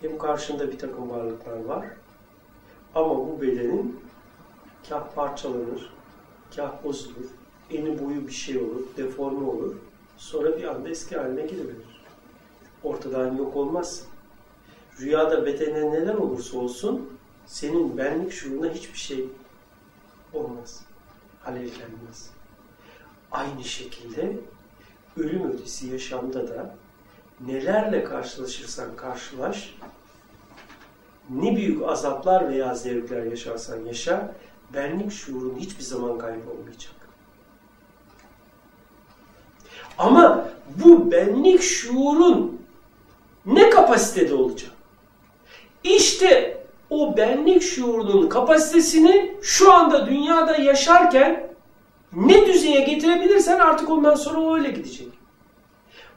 [0.00, 1.86] hem karşında bir takım varlıklar var.
[2.94, 4.00] Ama bu bedenin
[4.88, 5.92] kah parçalanır,
[6.56, 7.26] kah bozulur,
[7.70, 9.76] eni boyu bir şey olur, deforme olur.
[10.16, 12.02] Sonra bir anda eski haline giriverir.
[12.82, 14.06] Ortadan yok olmazsın.
[15.00, 19.26] Rüyada bedene neler olursa olsun senin benlik şuuruna hiçbir şey
[20.32, 20.80] olmaz.
[21.40, 22.30] Halel gelmez.
[23.32, 24.36] Aynı şekilde
[25.16, 26.74] ölüm ötesi yaşamda da
[27.40, 29.74] nelerle karşılaşırsan karşılaş,
[31.30, 34.34] ne büyük azaplar veya zevkler yaşarsan yaşa,
[34.74, 36.94] benlik şuurun hiçbir zaman kaybolmayacak.
[39.98, 42.62] Ama bu benlik şuurun
[43.46, 44.70] ne kapasitede olacak?
[45.84, 46.57] İşte
[46.90, 51.48] o benlik şuurunun kapasitesini şu anda dünyada yaşarken
[52.12, 55.08] ne düzeye getirebilirsen artık ondan sonra o öyle gidecek.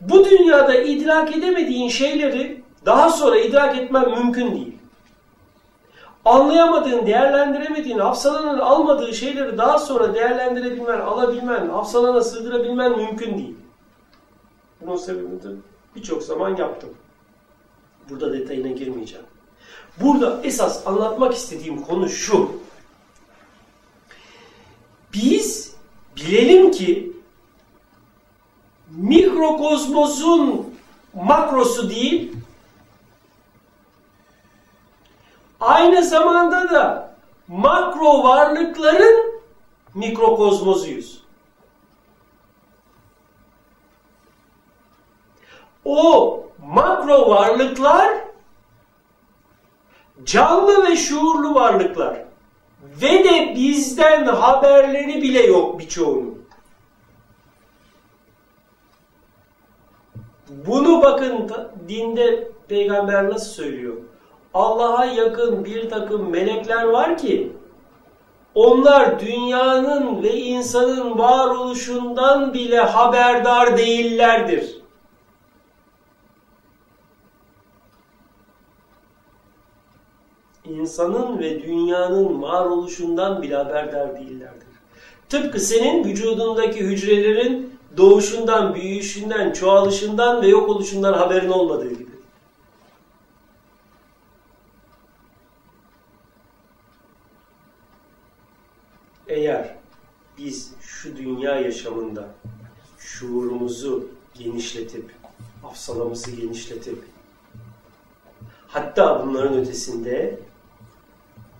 [0.01, 4.77] Bu dünyada idrak edemediğin şeyleri daha sonra idrak etmen mümkün değil.
[6.25, 13.55] Anlayamadığın, değerlendiremediğin, hafsalanın almadığı şeyleri daha sonra değerlendirebilmen, alabilmen, hafsalana sığdırabilmen mümkün değil.
[14.81, 15.39] Bunun sebebini
[15.95, 16.89] birçok zaman yaptım.
[18.09, 19.25] Burada detayına girmeyeceğim.
[20.01, 22.61] Burada esas anlatmak istediğim konu şu.
[25.13, 25.75] Biz
[26.15, 27.13] bilelim ki
[28.89, 30.75] mikrokozmosun
[31.13, 32.33] makrosu değil,
[35.59, 37.15] aynı zamanda da
[37.47, 39.41] makro varlıkların
[39.93, 41.21] mikrokozmozuyuz.
[45.85, 48.30] O makro varlıklar
[50.25, 52.17] canlı ve şuurlu varlıklar
[53.01, 56.41] ve de bizden haberleri bile yok birçoğunun.
[60.49, 61.51] Bunu bakın
[61.87, 63.97] dinde peygamber nasıl söylüyor?
[64.53, 67.51] Allah'a yakın bir takım melekler var ki
[68.55, 74.80] onlar dünyanın ve insanın varoluşundan bile haberdar değillerdir.
[80.81, 84.67] İnsanın ve dünyanın varoluşundan bile haberdar değillerdir.
[85.29, 92.11] Tıpkı senin vücudundaki hücrelerin doğuşundan, büyüyüşünden, çoğalışından ve yok oluşundan haberin olmadığı gibi.
[99.27, 99.75] Eğer
[101.17, 102.27] dünya yaşamında
[102.97, 105.11] şuurumuzu genişletip,
[105.63, 107.03] afsalamızı genişletip,
[108.67, 110.39] hatta bunların ötesinde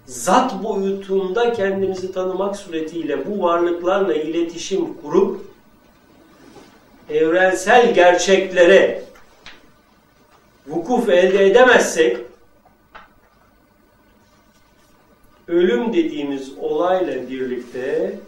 [0.06, 5.42] zat boyutunda kendimizi tanımak suretiyle bu varlıklarla iletişim kurup
[7.10, 9.04] evrensel gerçeklere
[10.68, 12.18] vukuf elde edemezsek
[15.48, 18.20] ölüm dediğimiz olayla birlikte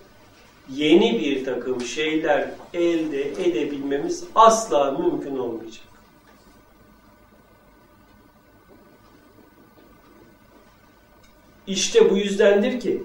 [0.70, 5.93] yeni bir takım şeyler elde edebilmemiz asla mümkün olmayacak.
[11.68, 13.04] İşte bu yüzdendir ki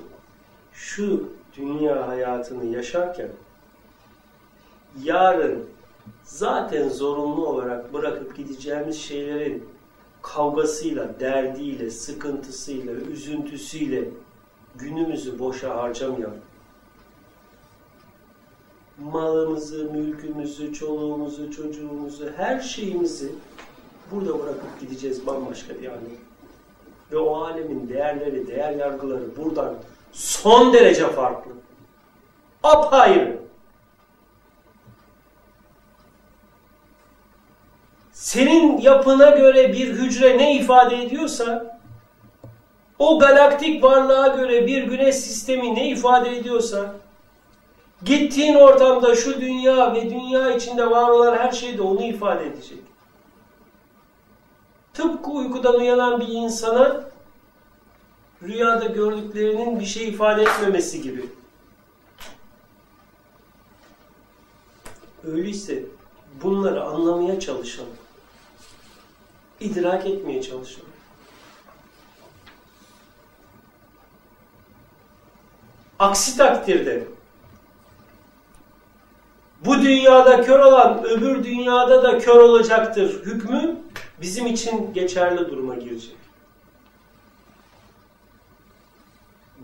[0.73, 3.29] şu dünya hayatını yaşarken
[5.03, 5.65] yarın
[6.25, 9.69] zaten zorunlu olarak bırakıp gideceğimiz şeylerin
[10.23, 14.05] kavgasıyla, derdiyle, sıkıntısıyla, üzüntüsüyle
[14.77, 16.41] günümüzü boşa harcamayalım.
[18.99, 23.33] Malımızı, mülkümüzü, çoluğumuzu, çocuğumuzu, her şeyimizi
[24.11, 26.28] burada bırakıp gideceğiz bambaşka bir alem.
[27.13, 29.75] Ve o alemin değerleri, değer yargıları buradan
[30.13, 31.51] son derece farklı.
[32.63, 33.39] Apayrı.
[38.19, 41.79] senin yapına göre bir hücre ne ifade ediyorsa,
[42.99, 46.95] o galaktik varlığa göre bir güneş sistemi ne ifade ediyorsa,
[48.05, 52.79] gittiğin ortamda şu dünya ve dünya içinde var olan her şey de onu ifade edecek.
[54.99, 57.05] Tıpkı uykudan uyanan bir insana
[58.43, 61.27] rüyada gördüklerinin bir şey ifade etmemesi gibi.
[65.25, 65.83] Öyleyse
[66.43, 67.97] bunları anlamaya çalışalım
[69.61, 70.93] idrak etmeye çalışıyorum.
[75.99, 77.07] Aksi takdirde
[79.65, 83.88] bu dünyada kör olan öbür dünyada da kör olacaktır hükmü
[84.21, 86.17] bizim için geçerli duruma girecek.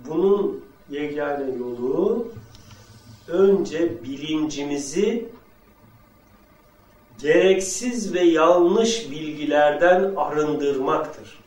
[0.09, 2.29] Bunun yegane yolu
[3.29, 5.29] önce bilincimizi
[7.23, 11.39] gereksiz ve yanlış bilgilerden arındırmaktır.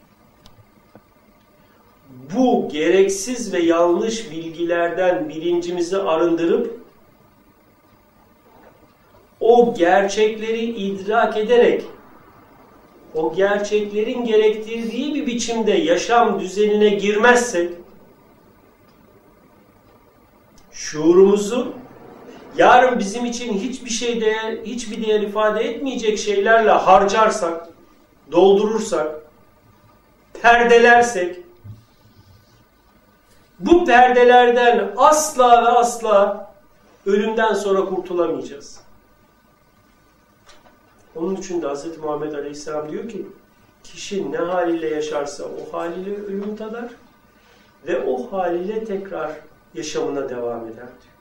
[2.35, 6.79] Bu gereksiz ve yanlış bilgilerden bilincimizi arındırıp
[9.39, 11.83] o gerçekleri idrak ederek
[13.15, 17.71] o gerçeklerin gerektirdiği bir biçimde yaşam düzenine girmezsek
[20.71, 21.73] şuurumuzu
[22.57, 27.69] yarın bizim için hiçbir şey değer, hiçbir değer ifade etmeyecek şeylerle harcarsak,
[28.31, 29.21] doldurursak,
[30.41, 31.35] perdelersek,
[33.59, 36.47] bu perdelerden asla ve asla
[37.05, 38.86] ölümden sonra kurtulamayacağız.
[41.17, 41.97] Onun için de Hz.
[41.97, 43.27] Muhammed Aleyhisselam diyor ki,
[43.83, 46.89] kişi ne haliyle yaşarsa o haliyle ölüm tadar
[47.87, 49.31] ve o haliyle tekrar
[49.73, 51.13] yaşamına devam eder diyor.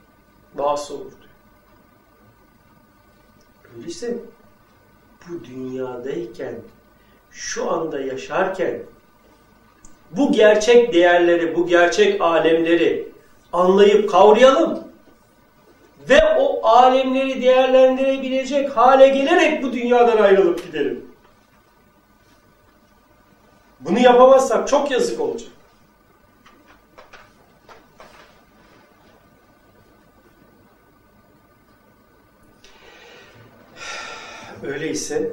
[0.53, 1.33] Bağısı olur diyor.
[3.77, 4.17] Öyleyse
[5.29, 6.55] bu dünyadayken,
[7.31, 8.83] şu anda yaşarken
[10.11, 13.11] bu gerçek değerleri, bu gerçek alemleri
[13.53, 14.86] anlayıp kavrayalım
[16.09, 21.05] ve o alemleri değerlendirebilecek hale gelerek bu dünyadan ayrılıp gidelim.
[23.79, 25.49] Bunu yapamazsak çok yazık olacak.
[34.63, 35.31] Öyleyse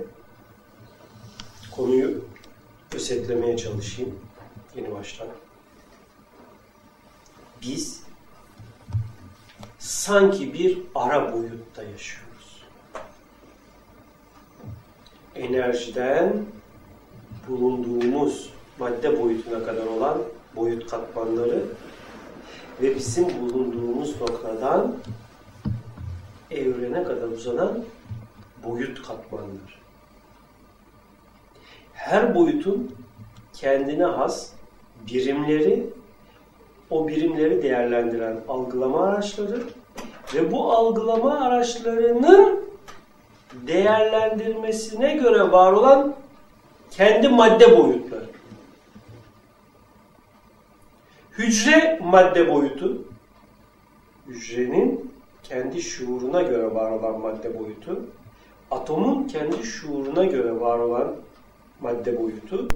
[1.76, 2.24] konuyu
[2.94, 4.20] özetlemeye çalışayım
[4.76, 5.28] yeni baştan.
[7.62, 8.03] Biz
[10.04, 12.62] sanki bir ara boyutta yaşıyoruz.
[15.34, 16.44] Enerjiden
[17.48, 20.18] bulunduğumuz madde boyutuna kadar olan
[20.56, 21.62] boyut katmanları
[22.82, 24.94] ve bizim bulunduğumuz noktadan
[26.50, 27.84] evrene kadar uzanan
[28.64, 29.80] boyut katmanlar.
[31.92, 32.94] Her boyutun
[33.52, 34.50] kendine has
[35.06, 35.86] birimleri,
[36.90, 39.62] o birimleri değerlendiren algılama araçları
[40.34, 42.64] ve bu algılama araçlarının
[43.52, 46.14] değerlendirmesine göre var olan
[46.90, 48.24] kendi madde boyutları.
[51.32, 52.98] Hücre madde boyutu,
[54.26, 55.10] hücrenin
[55.42, 58.00] kendi şuuruna göre var olan madde boyutu,
[58.70, 61.14] atomun kendi şuuruna göre var olan
[61.80, 62.68] madde boyutu,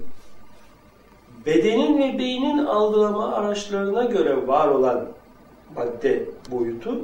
[1.45, 5.05] bedenin ve beynin algılama araçlarına göre var olan
[5.75, 7.01] madde boyutu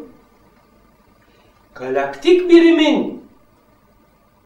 [1.76, 3.26] galaktik birimin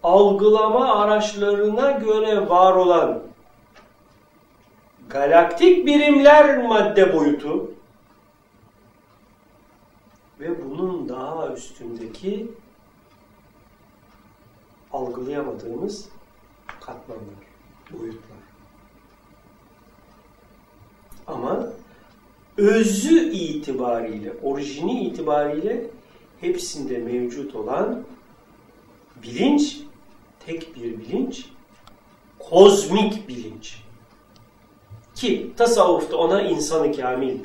[0.04, 3.24] algılama araçlarına göre var olan
[5.10, 7.72] galaktik birimler madde boyutu
[10.40, 12.48] ve bunun daha üstündeki
[14.94, 16.10] algılayamadığımız
[16.82, 17.46] katmanlar,
[17.92, 18.40] boyutlar.
[21.28, 21.68] Ama
[22.58, 25.90] özü itibariyle, orijini itibariyle
[26.42, 28.04] hepsinde mevcut olan
[29.24, 29.78] bilinç,
[30.46, 31.46] tek bir bilinç,
[32.40, 33.82] kozmik bilinç.
[35.16, 37.40] Ki tasavvufta ona insanı kamil,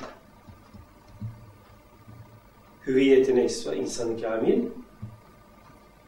[2.86, 3.44] hüviyetine
[3.76, 4.64] insanı kamil,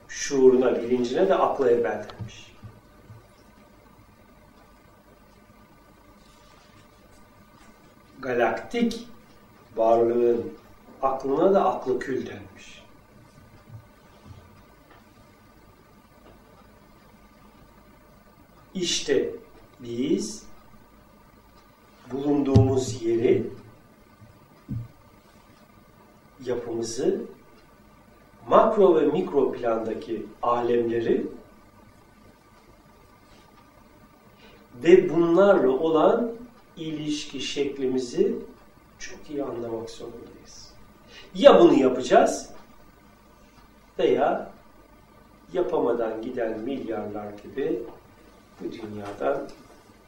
[0.09, 2.53] şuuruna, bilincine de akla evvel denmiş.
[8.21, 9.09] Galaktik
[9.77, 10.53] varlığın
[11.03, 12.76] aklına da aklı kül denmiş.
[18.81, 19.31] İşte
[19.81, 20.47] biz
[22.13, 23.51] bulunduğumuz yeri
[26.45, 27.21] yapımızı
[28.49, 31.27] makro ve mikro plandaki alemleri
[34.83, 36.33] ve bunlarla olan
[36.77, 38.37] ilişki şeklimizi
[38.99, 40.73] çok iyi anlamak zorundayız.
[41.35, 42.51] Ya bunu yapacağız
[43.99, 44.53] veya
[45.53, 47.83] yapamadan giden milyarlar gibi
[48.61, 49.49] bu dünyadan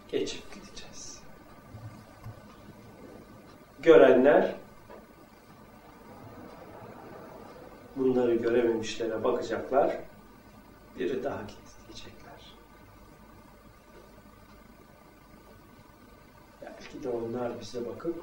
[0.09, 1.21] geçip gideceğiz.
[3.79, 4.55] Görenler
[7.97, 9.97] bunları görememişlere bakacaklar.
[10.99, 12.55] Biri daha gitti diyecekler.
[16.63, 18.23] Belki de onlar bize bakıp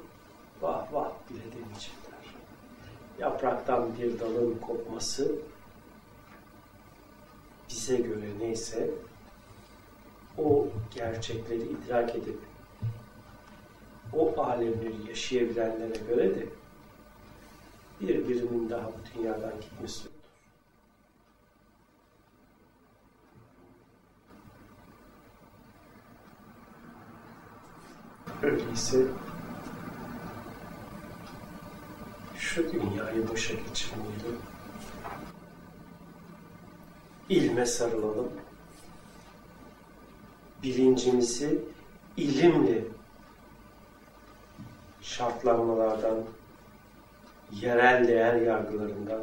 [0.60, 2.34] vah vah bile demeyecekler.
[3.18, 5.32] Yapraktan bir dalın kopması
[7.68, 8.90] bize göre neyse
[10.38, 12.38] o gerçekleri idrak edip
[14.12, 16.46] o alemleri yaşayabilenlere göre de
[18.00, 20.16] bir birimin daha bu dünyadan gitmesi olur.
[28.42, 29.06] Öyleyse
[32.38, 34.38] şu dünyayı boşa geçirmeyelim.
[37.28, 38.45] İlme sarılalım.
[40.62, 41.58] Bilincimizi
[42.16, 42.84] ilimle
[45.00, 46.24] şartlanmalardan,
[47.52, 49.20] yerel değer yargılarından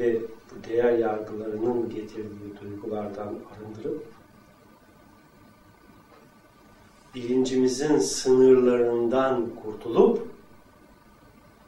[0.00, 4.06] ve bu değer yargılarının getirdiği duygulardan arındırıp
[7.14, 10.28] bilincimizin sınırlarından kurtulup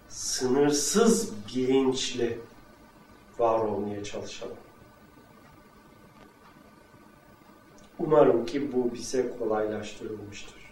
[0.08, 2.38] sınırsız bilinçle
[3.38, 4.56] var olmaya çalışalım.
[7.98, 10.64] Umarım ki bu bize kolaylaştırılmıştır.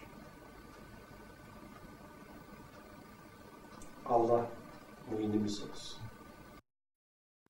[4.07, 4.47] Allah
[5.11, 6.01] muinimiz olsun.